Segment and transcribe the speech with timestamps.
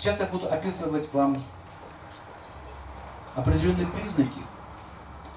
[0.00, 1.42] Сейчас я буду описывать вам
[3.34, 4.40] определенные признаки.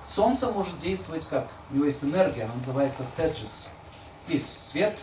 [0.08, 1.50] Солнце может действовать как?
[1.70, 3.68] У него есть энергия, она называется теджес.
[4.26, 4.98] Есть свет,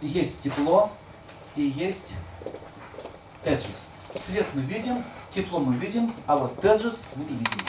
[0.00, 0.90] есть тепло,
[1.56, 2.14] и есть
[3.42, 3.90] теджес.
[4.24, 7.66] Свет мы видим, тепло мы видим, а вот теджес мы не видим.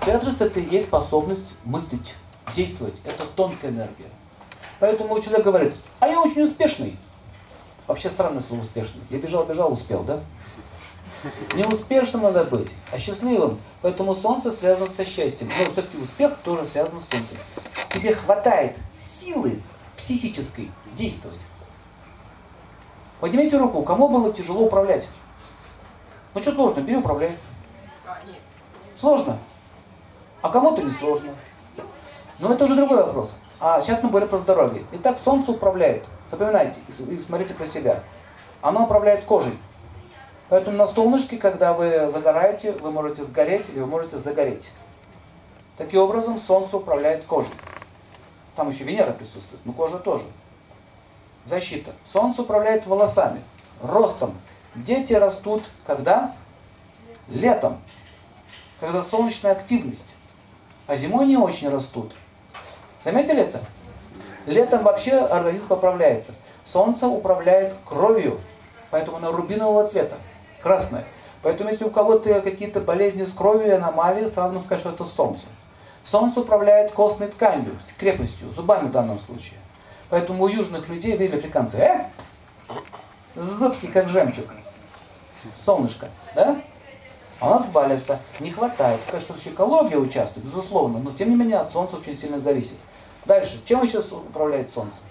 [0.00, 2.14] Теджес это и есть способность мыслить,
[2.56, 3.02] действовать.
[3.04, 4.08] Это тонкая энергия.
[4.80, 6.96] Поэтому человек говорит, а я очень успешный.
[7.88, 9.00] Вообще странное слово успешный.
[9.08, 10.20] Я бежал, бежал, успел, да?
[11.54, 13.58] Не успешным надо быть, а счастливым.
[13.80, 15.48] Поэтому солнце связано со счастьем.
[15.48, 17.38] Но все-таки успех тоже связан с солнцем.
[17.88, 19.62] Тебе хватает силы
[19.96, 21.40] психической действовать.
[23.20, 25.08] Поднимите руку, кому было тяжело управлять?
[26.34, 27.36] Ну что сложно, бери управляй.
[29.00, 29.38] Сложно.
[30.42, 31.30] А кому-то не сложно.
[32.38, 33.34] Но это уже другой вопрос.
[33.60, 34.84] А сейчас мы говорим про здоровье.
[34.92, 36.04] Итак, солнце управляет.
[36.30, 38.04] Запоминайте и смотрите про себя.
[38.62, 39.58] Оно управляет кожей.
[40.48, 44.70] Поэтому на солнышке, когда вы загораете, вы можете сгореть или вы можете загореть.
[45.76, 47.52] Таким образом, солнце управляет кожей.
[48.54, 50.24] Там еще Венера присутствует, но кожа тоже.
[51.44, 51.92] Защита.
[52.04, 53.42] Солнце управляет волосами,
[53.82, 54.34] ростом.
[54.74, 56.34] Дети растут когда?
[57.28, 57.78] Летом.
[58.80, 60.14] Когда солнечная активность.
[60.86, 62.12] А зимой не очень растут.
[63.08, 63.60] Заметили это?
[64.44, 66.34] Летом вообще организм поправляется.
[66.66, 68.38] Солнце управляет кровью,
[68.90, 70.16] поэтому она рубинового цвета,
[70.62, 71.06] красная.
[71.42, 75.46] Поэтому если у кого-то какие-то болезни с кровью, аномалии, сразу сказать, что это солнце.
[76.04, 79.58] Солнце управляет костной тканью, с крепостью, зубами в данном случае.
[80.10, 82.04] Поэтому у южных людей, видели африканцы, э?
[83.36, 84.44] Зубки как жемчуг.
[85.64, 86.60] Солнышко, да?
[87.40, 89.00] А у нас валится, не хватает.
[89.10, 92.76] Конечно, экология участвует, безусловно, но тем не менее от солнца очень сильно зависит.
[93.28, 93.60] Дальше.
[93.66, 95.02] Чем сейчас управляет Солнце?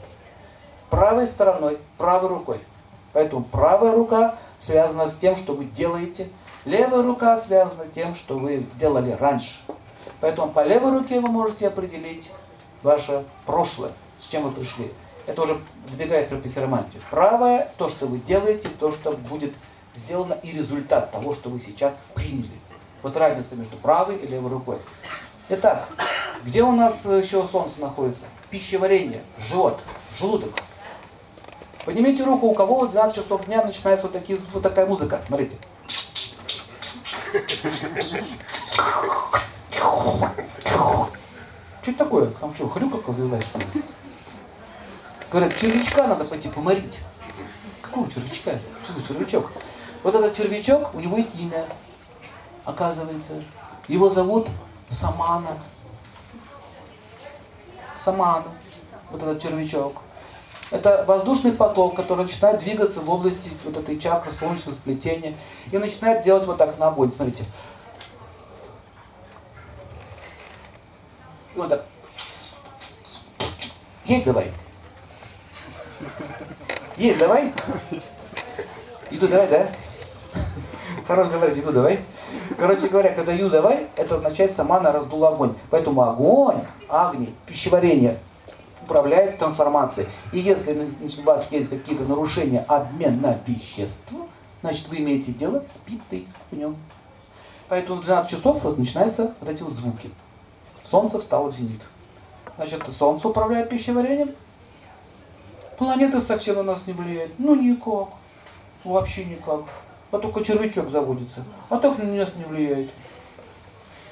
[0.90, 2.60] Правой стороной, правой рукой.
[3.14, 6.28] Поэтому правая рука связана с тем, что вы делаете.
[6.66, 9.60] Левая рука связана с тем, что вы делали раньше.
[10.20, 12.32] Поэтому по левой руке вы можете определить
[12.82, 14.92] ваше прошлое, с чем вы пришли.
[15.28, 17.04] Это уже сбегает про пихеромантию.
[17.12, 19.54] Правая– то, что вы делаете, то, что будет
[19.94, 22.50] сделано, и результат того, что вы сейчас приняли.
[23.04, 24.80] Вот разница между правой и левой рукой.
[25.50, 25.88] Итак,
[26.48, 28.24] где у нас еще солнце находится?
[28.50, 29.82] Пищеварение, живот,
[30.18, 30.52] желудок.
[31.84, 35.22] Поднимите руку, у кого в 12 часов дня начинается вот, такие, вот такая музыка.
[35.28, 35.58] Смотрите.
[41.82, 42.28] Что это такое?
[42.28, 43.44] Там что, хрюкалка заявляешь?
[45.30, 47.00] Говорят, червячка надо пойти поморить.
[47.82, 48.58] Какого червячка?
[48.86, 49.52] Что за червячок?
[50.02, 51.66] Вот этот червячок, у него есть имя,
[52.64, 53.44] оказывается.
[53.90, 54.48] Его зовут
[54.90, 55.58] самана.
[58.08, 58.46] Самана,
[59.12, 60.02] вот этот червячок.
[60.72, 65.34] Это воздушный поток, который начинает двигаться в области вот этой чакры солнечного сплетения
[65.74, 67.12] и начинает делать вот так на огонь.
[67.12, 67.44] Смотрите.
[71.54, 71.84] И вот так.
[74.06, 74.54] Есть давай.
[76.96, 77.54] Есть давай.
[79.12, 79.68] Иду давай, да?
[81.06, 82.00] Хорош говорить, иду давай.
[82.58, 85.56] Короче говоря, когда ю давай, это означает сама она раздула огонь.
[85.70, 88.18] Поэтому огонь, агни, пищеварение
[88.84, 90.08] управляет трансформацией.
[90.32, 94.14] И если значит, у вас есть какие-то нарушения обмена веществ,
[94.62, 96.76] значит вы имеете дело с питой в нем.
[97.70, 100.10] Поэтому в 12 часов начинаются вот эти вот звуки.
[100.90, 101.82] Солнце встало в зенит.
[102.56, 104.32] Значит, Солнце управляет пищеварением.
[105.78, 107.34] Планеты совсем на нас не влияют.
[107.38, 108.10] Ну никак.
[108.84, 109.66] Вообще никак
[110.12, 111.44] а только червячок заводится.
[111.70, 112.90] А так на нас не влияет.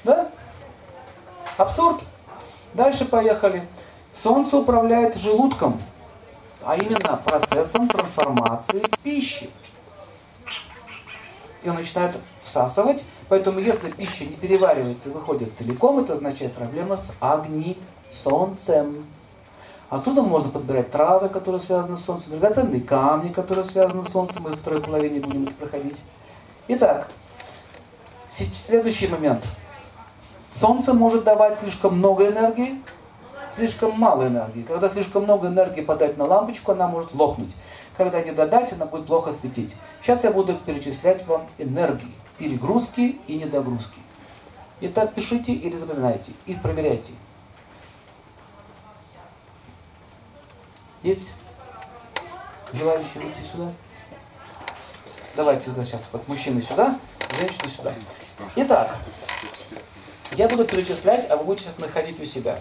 [0.04, 0.30] Да?
[1.56, 2.02] Абсурд.
[2.74, 3.66] Дальше поехали.
[4.12, 5.80] Солнце управляет желудком,
[6.62, 9.50] а именно процессом трансформации пищи.
[11.62, 16.96] И он начинает всасывать, поэтому если пища не переваривается и выходит целиком, это означает проблема
[16.96, 17.76] с огни
[18.10, 19.06] солнцем.
[19.88, 24.42] Отсюда можно подбирать травы, которые связаны с Солнцем, драгоценные камни, которые связаны с Солнцем.
[24.42, 25.96] Мы в второй половине будем их проходить.
[26.68, 27.08] Итак,
[28.30, 29.44] следующий момент.
[30.58, 32.80] Солнце может давать слишком много энергии,
[33.56, 34.62] слишком мало энергии.
[34.62, 37.54] Когда слишком много энергии подать на лампочку, она может лопнуть.
[37.98, 39.76] Когда не додать, она будет плохо светить.
[40.00, 43.98] Сейчас я буду перечислять вам энергии, перегрузки и недогрузки.
[44.80, 47.12] Итак, пишите или запоминайте, их проверяйте.
[51.02, 51.34] Есть
[52.72, 53.72] желающие выйти сюда?
[55.34, 56.98] Давайте вот сейчас вот мужчины сюда,
[57.38, 57.94] женщины сюда.
[58.56, 58.96] Итак,
[60.34, 62.58] я буду перечислять, а вы будете находить у себя.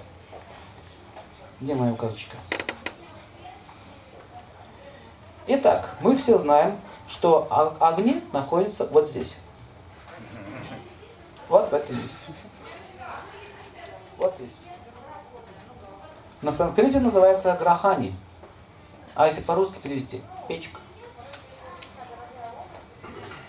[1.59, 2.37] Где моя указочка?
[5.47, 7.47] Итак, мы все знаем, что
[7.79, 9.37] огни находятся вот здесь.
[11.49, 12.17] Вот в этом месте.
[14.17, 14.55] Вот здесь.
[16.41, 18.13] На санскрите называется грахани.
[19.13, 20.21] А если по-русски перевести?
[20.47, 20.79] Печка.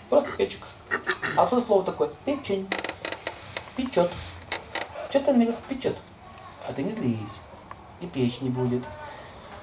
[0.09, 0.65] Просто печка.
[1.35, 2.69] Отсюда слово такое печень.
[3.77, 4.11] Печет.
[5.09, 5.95] Что-то меня печет.
[6.67, 7.43] А ты не злись.
[8.01, 8.83] И печь не будет.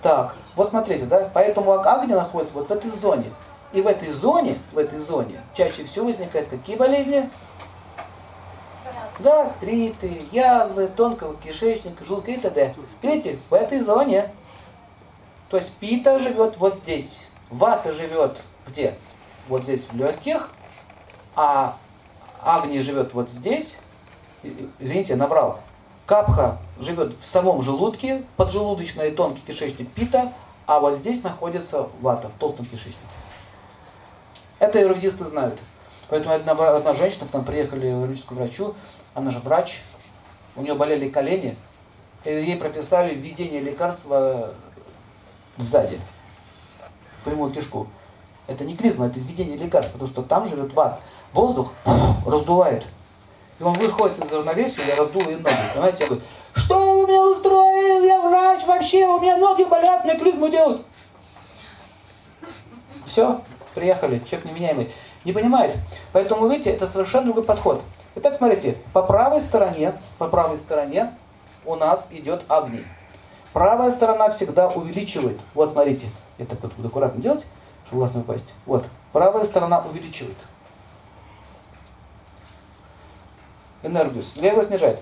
[0.02, 3.30] Так, вот смотрите, да, поэтому огонь находится вот в этой зоне.
[3.72, 7.28] И в этой зоне, в этой зоне чаще всего возникают какие болезни?
[9.18, 12.74] Гастриты, язвы, тонкого кишечника, желудка и т.д.
[13.02, 14.30] Видите, в этой зоне.
[15.50, 18.94] То есть пита живет вот здесь, вата живет где?
[19.48, 20.50] Вот здесь в легких,
[21.36, 21.76] а
[22.40, 23.78] Агни живет вот здесь,
[24.78, 25.60] извините, набрал.
[26.06, 30.32] Капха живет в самом желудке, поджелудочный и тонкий кишечник пита,
[30.66, 32.98] а вот здесь находится вата, в толстом кишечнике.
[34.58, 35.58] Это юридисты знают.
[36.08, 38.74] Поэтому одна, одна женщина, к нам приехали в юридическую врачу,
[39.14, 39.82] она же врач,
[40.56, 41.56] у нее болели колени,
[42.24, 44.54] и ей прописали введение лекарства
[45.56, 46.00] сзади,
[47.20, 47.88] в прямую кишку.
[48.46, 51.00] Это не клизма, это введение лекарства, потому что там живет ват.
[51.32, 51.72] Воздух
[52.26, 52.84] раздувает.
[53.58, 55.56] И он выходит из равновесия, я раздул ей ноги.
[55.72, 56.24] Понимаете, я говорю,
[56.54, 60.84] что вы меня устроили, я врач, вообще, у меня ноги болят, мне клизму делают.
[63.06, 63.40] Все,
[63.74, 64.92] приехали, человек неменяемый.
[65.24, 65.76] Не понимает.
[66.12, 67.82] Поэтому, видите, это совершенно другой подход.
[68.16, 71.14] Итак, смотрите, по правой стороне, по правой стороне
[71.64, 72.84] у нас идет огни.
[73.52, 75.38] Правая сторона всегда увеличивает.
[75.54, 76.06] Вот, смотрите,
[76.38, 77.46] я так вот буду аккуратно делать,
[77.86, 78.52] чтобы глаз не упасть.
[78.66, 80.36] Вот, правая сторона увеличивает.
[83.84, 84.24] Энергию.
[84.36, 85.00] Левая снижает.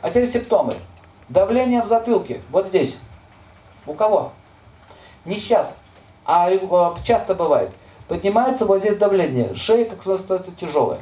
[0.00, 0.74] А теперь симптомы.
[1.28, 2.40] Давление в затылке.
[2.50, 2.98] Вот здесь.
[3.86, 4.32] У кого?
[5.24, 5.78] Не сейчас,
[6.24, 6.50] а
[7.04, 7.70] часто бывает.
[8.08, 9.54] Поднимается вот здесь давление.
[9.54, 11.00] Шея как становится тяжелая.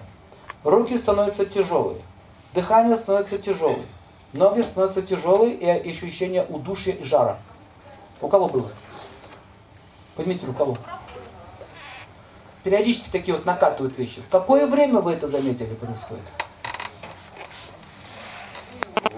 [0.65, 2.03] Руки становятся тяжелые.
[2.53, 3.87] Дыхание становится тяжелое.
[4.33, 7.39] Ноги становятся тяжелые и ощущение удушья и жара.
[8.21, 8.71] У кого было?
[10.15, 10.77] Поднимите у кого?
[12.63, 14.21] Периодически такие вот накатывают вещи.
[14.21, 16.25] В какое время вы это заметили происходит?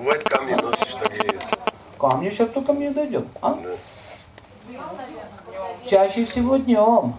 [0.03, 1.39] Бывает камни носишь, так и...
[1.97, 3.29] Камни сейчас только мне дойдем.
[3.41, 3.55] А?
[3.55, 3.71] Да.
[5.87, 7.15] Чаще всего днем.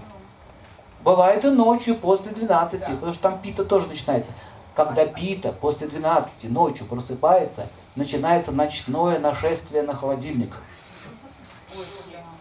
[1.02, 4.34] Бывает и ночью после 12, потому что там пита тоже начинается.
[4.76, 10.54] Когда пита после 12 ночью просыпается, начинается ночное нашествие на холодильник.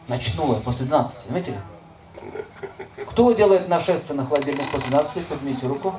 [0.08, 1.60] Ночное, после 12, заметили?
[3.06, 5.24] Кто делает нашествие на холодильник после 12?
[5.24, 5.94] Поднимите руку.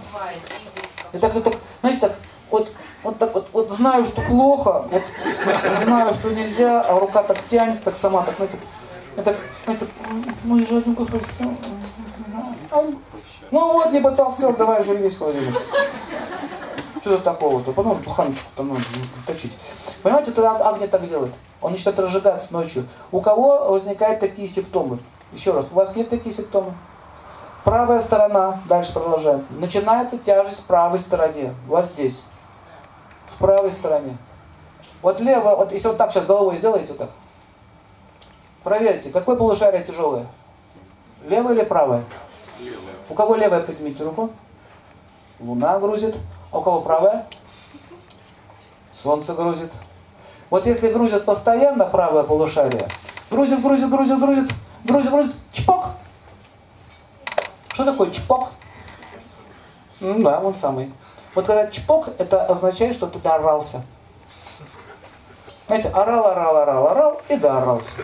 [1.13, 2.15] Так, так, знаете, так,
[2.51, 2.73] вот,
[3.03, 5.03] вот так вот, вот знаю, что плохо, вот
[5.83, 8.57] знаю, что нельзя, а рука так тянется, так сама, так, это,
[9.15, 9.35] это,
[9.67, 9.87] это,
[10.43, 11.27] ну, еще один кусочек,
[13.51, 15.61] ну вот, не пытался, давай жри весь холодильник.
[17.01, 17.73] Что такого-то?
[17.73, 18.81] Потом буханочку там надо
[19.17, 19.51] заточить.
[20.01, 21.33] Понимаете, тогда огня так делает.
[21.61, 22.85] Он начинает разжигаться ночью.
[23.11, 24.99] У кого возникают такие симптомы?
[25.33, 26.73] Еще раз, у вас есть такие симптомы?
[27.63, 29.45] Правая сторона, дальше продолжаем.
[29.51, 31.53] Начинается тяжесть в правой стороне.
[31.67, 32.21] Вот здесь.
[33.27, 34.17] В правой стороне.
[35.01, 37.09] Вот левая, вот если вот так сейчас головой сделаете, вот так.
[38.63, 40.27] Проверьте, какое полушарие тяжелое?
[41.25, 42.03] Левое или правое?
[43.09, 44.29] У кого левая, поднимите руку.
[45.39, 46.15] Луна грузит.
[46.51, 47.25] А у кого правая?
[48.91, 49.71] Солнце грузит.
[50.49, 52.87] Вот если грузит постоянно правое полушарие,
[53.31, 54.51] грузит, грузит, грузит, грузит,
[54.83, 55.85] грузит, грузит, чпок.
[57.73, 58.49] Что такое чпок?
[59.99, 60.93] Ну да, он самый.
[61.35, 63.83] Вот когда чпок, это означает, что ты доорался.
[65.67, 68.01] Знаете, орал, орал, орал, орал и доорался.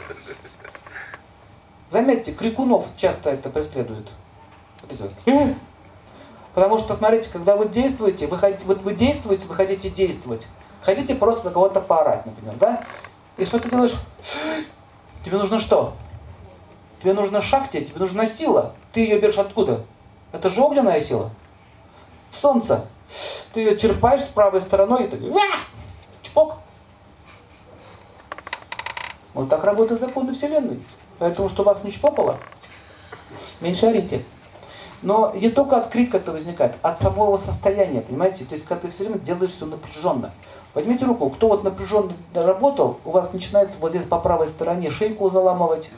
[1.90, 4.08] Заметьте, крикунов часто это преследует.
[4.82, 5.56] Вот эти вот.
[6.54, 10.46] Потому что, смотрите, когда вы действуете, вы, хотите, вот вы действуете, вы хотите действовать.
[10.82, 12.84] Хотите просто на кого-то поорать, например, да?
[13.38, 13.96] И что ты делаешь?
[15.24, 15.94] Тебе нужно что?
[17.02, 18.74] Тебе нужна шахте, тебе нужна сила.
[18.94, 19.86] Ты ее берешь откуда?
[20.32, 21.30] Это же огненная сила.
[22.32, 22.86] Солнце.
[23.54, 25.34] Ты ее черпаешь правой стороной и ты
[26.22, 26.58] чпок.
[29.34, 30.82] Вот так работают законы Вселенной.
[31.18, 32.38] Поэтому, что вас не чпокало,
[33.62, 34.24] меньше орите.
[35.02, 38.46] Но не только от крика это возникает, от самого состояния, понимаете?
[38.46, 40.32] То есть, когда ты все время делаешь все напряженно.
[40.74, 45.30] Поднимите руку, кто вот напряженно работал, у вас начинается вот здесь по правой стороне шейку
[45.30, 45.90] заламывать.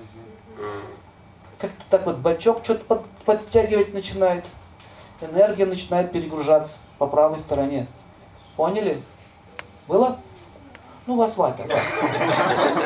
[1.58, 4.46] Как-то так вот бачок что-то под, подтягивать начинает.
[5.22, 7.88] Энергия начинает перегружаться по правой стороне.
[8.56, 9.02] Поняли?
[9.88, 10.18] Было?
[11.06, 11.64] Ну, вас вата.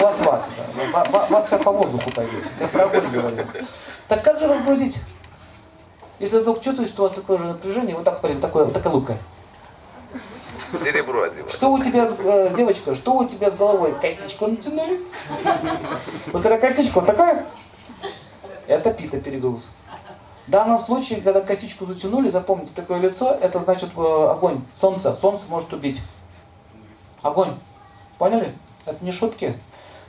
[0.02, 0.46] Вас вата.
[1.30, 2.44] Вас сейчас по воздуху пойдет.
[2.60, 3.38] Я про огонь говорю.
[4.08, 5.00] Так как же разгрузить?
[6.20, 8.94] Если вдруг чувствуете, что у вас такое же напряжение, вот так, вот такое, вот такая
[8.94, 9.18] лупка.
[10.70, 11.54] Серебро одевать.
[11.54, 13.94] Что у тебя, э, девочка, что у тебя с головой?
[14.02, 15.00] Косичку натянули?
[16.32, 17.46] Вот когда косичка вот такая,
[18.68, 19.72] это пита перегруз.
[20.48, 25.16] В данном случае, когда косичку затянули, запомните такое лицо, это значит э, огонь, солнце.
[25.16, 26.00] Солнце может убить.
[27.24, 27.56] Огонь.
[28.20, 28.54] Поняли?
[28.86, 29.58] Это не шутки.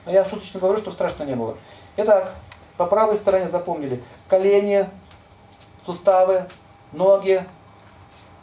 [0.05, 1.57] Но я шуточно говорю, чтобы страшно не было.
[1.97, 2.35] Итак,
[2.77, 4.05] по правой стороне запомнили.
[4.29, 4.89] Колени,
[5.87, 6.47] суставы,
[6.93, 7.43] ноги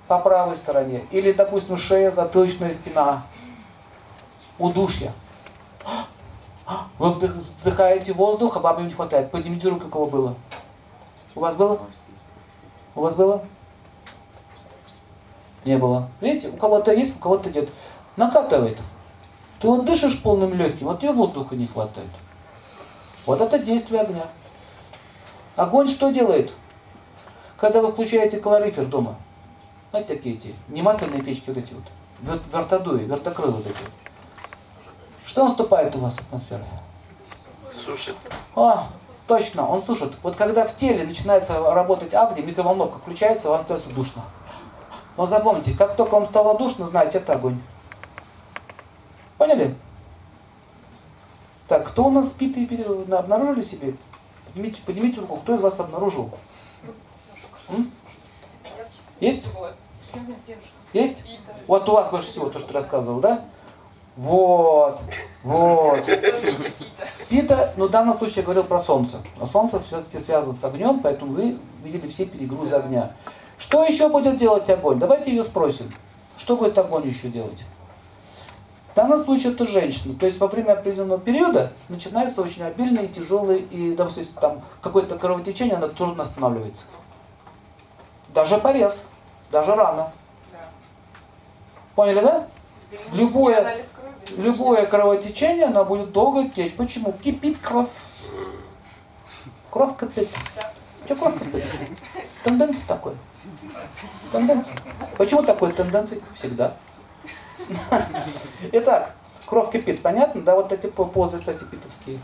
[0.08, 1.06] по правой стороне.
[1.12, 3.24] Или, допустим, шея, затылочная спина.
[4.58, 5.14] Удушье.
[6.98, 9.30] Вы вдых- вдыхаете воздух, а вам не хватает.
[9.30, 10.36] Поднимите руку, у кого было.
[11.36, 11.80] У вас было?
[12.96, 13.44] У вас было?
[15.66, 16.10] Не было.
[16.22, 17.70] Видите, у кого-то есть, у кого-то нет.
[18.16, 18.78] Накатывает.
[19.60, 22.10] Ты вот дышишь полным легким, вот тебе воздуха не хватает.
[23.26, 24.28] Вот это действие огня.
[25.56, 26.52] Огонь что делает?
[27.58, 29.16] Когда вы включаете калорифер дома,
[29.92, 31.84] знаете такие эти, не масляные печки вот эти вот,
[32.22, 33.92] вер- вертодуи, вертокрылы вот эти вот.
[35.26, 36.66] Что наступает у вас атмосфера?
[37.74, 38.18] Сушит.
[38.56, 38.88] А,
[39.28, 40.14] точно, он сушит.
[40.24, 44.24] Вот когда в теле начинается работать агни, микроволновка включается, вам становится душно.
[45.18, 47.60] Но запомните, как только вам стало душно, знаете, это огонь.
[49.38, 49.76] Поняли?
[51.68, 53.96] Так, кто у нас спит и обнаружили себе?
[54.46, 56.32] Поднимите, поднимите руку, кто из вас обнаружил?
[57.70, 57.92] М?
[59.20, 59.48] Есть?
[60.92, 61.24] Есть?
[61.68, 63.46] Вот у вас больше всего то, что рассказывал, да?
[64.16, 65.02] Вот,
[65.44, 66.06] вот.
[67.30, 69.18] Пита, ну в данном случае я говорил про солнце.
[69.40, 73.12] А солнце все-таки связано с огнем, поэтому вы видели все перегрузы огня.
[73.58, 75.00] Что еще будет делать огонь?
[75.00, 75.92] Давайте ее спросим.
[76.38, 77.64] Что будет огонь еще делать?
[78.94, 80.16] В данном случае это женщина.
[80.16, 85.18] То есть во время определенного периода начинается очень обильный, тяжелый, и, допустим, если там какое-то
[85.18, 86.86] кровотечение, оно трудно останавливается.
[88.34, 89.08] Даже порез,
[89.52, 90.12] даже рана.
[91.96, 92.48] Поняли, да?
[93.12, 93.84] Любое,
[94.38, 96.76] любое кровотечение, оно будет долго течь.
[96.76, 97.14] Почему?
[97.14, 97.90] Кипит кровь.
[99.70, 100.30] Кровь кипит.
[101.06, 101.64] Что кровь кипит?
[102.44, 103.14] Тенденция такой.
[104.32, 104.76] Тенденция.
[105.18, 106.22] Почему такой тенденции?
[106.36, 106.74] Всегда.
[108.72, 109.14] Итак,
[109.46, 110.42] кровь кипит, понятно?
[110.42, 112.20] Да, вот эти по- позы, кстати, питовские.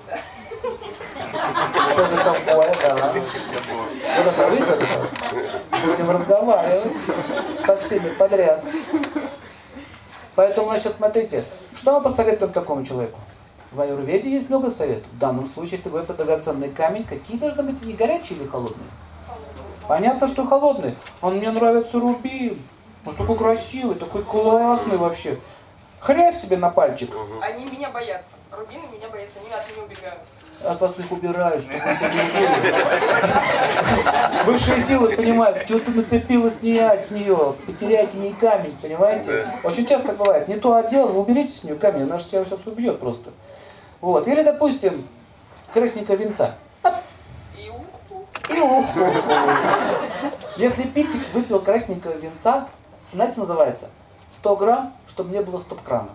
[1.97, 3.13] За такое, да.
[3.13, 4.77] Вот это, видите?
[5.85, 6.97] Будем разговаривать
[7.61, 8.63] со всеми подряд.
[10.35, 11.43] Поэтому, значит, смотрите,
[11.79, 13.19] что мы посоветуем такому человеку?
[13.71, 15.07] В аюрведе есть много советов.
[15.13, 18.89] В данном случае, если говорить про драгоценный камень, какие должны быть они, горячие или холодные?
[19.87, 20.95] Понятно, что холодные.
[21.21, 22.61] Он мне нравится рубин.
[23.05, 25.37] Он такой красивый, такой классный вообще.
[25.99, 27.11] Хрясь себе на пальчик.
[27.41, 28.31] Они меня боятся.
[28.51, 30.19] Рубины меня боятся, они от меня убегают.
[30.63, 32.47] От вас их убирают, чтобы вы себе не.
[34.43, 39.47] Высшие силы понимают, что ты нацепила снять с нее, потеряйте ей камень, понимаете?
[39.63, 40.49] Очень часто бывает.
[40.49, 43.29] Не то отдел, вы уберите с нее камень, она же тебя сейчас убьет просто.
[44.01, 44.27] Вот.
[44.27, 45.07] Или, допустим,
[45.73, 46.55] красника венца.
[47.57, 48.25] И у-у.
[48.53, 49.07] И уху.
[50.57, 52.67] Если Питик выпил красненького венца,
[53.13, 53.87] знаете, называется
[54.29, 56.09] 100 грамм, чтобы не было стоп-крана.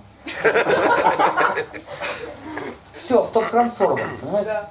[2.98, 4.50] Все, стоп-кран сорван, понимаете?
[4.50, 4.70] Да.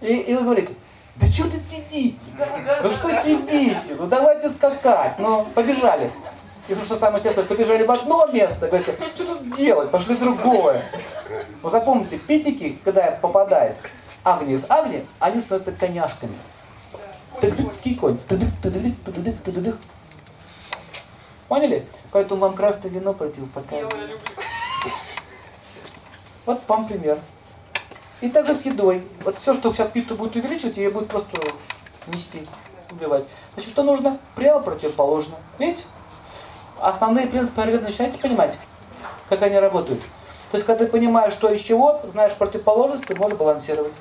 [0.00, 0.74] И, и вы говорите,
[1.16, 2.24] да что тут сидите?
[2.38, 3.22] Да, да, Ну да, что да.
[3.22, 3.96] сидите?
[3.98, 5.18] Ну давайте скакать.
[5.18, 6.10] Ну, побежали.
[6.68, 9.90] И ну, что самое интересное, побежали в одно место, говорите, что тут делать?
[9.90, 10.82] Пошли в другое.
[11.60, 13.76] Вы запомните, питики, когда попадает
[14.24, 16.36] агни с агни, они становятся коняшками.
[17.40, 18.18] Тык-тыкский конь.
[18.28, 19.76] Тыдык, тыдыдык, тыдыдык, тыдыдык.
[21.48, 21.86] Поняли?
[22.12, 24.00] Поэтому вам красное вино Я противопоказано.
[24.02, 24.18] люблю.
[26.44, 27.18] Вот вам пример.
[28.20, 29.06] И также с едой.
[29.24, 31.30] Вот все, что сейчас питу будет увеличивать, ее будет просто
[32.06, 32.46] нести,
[32.90, 33.24] убивать.
[33.54, 34.18] Значит, что нужно?
[34.34, 35.36] Прямо противоположно.
[35.58, 35.84] Видите?
[36.80, 38.58] Основные принципы аюрведы начинаете понимать,
[39.28, 40.00] как они работают.
[40.50, 43.92] То есть, когда ты понимаешь, что из чего, знаешь противоположность, ты можешь балансировать.